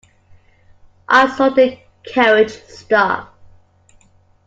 [1.07, 3.37] I saw the carriage stop.